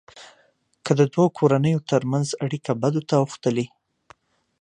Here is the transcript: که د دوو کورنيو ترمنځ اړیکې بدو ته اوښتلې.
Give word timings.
که 0.85 0.91
د 0.99 1.01
دوو 1.13 1.25
کورنيو 1.37 1.85
ترمنځ 1.89 2.27
اړیکې 2.45 2.71
بدو 2.81 3.01
ته 3.09 3.15
اوښتلې. 3.23 3.65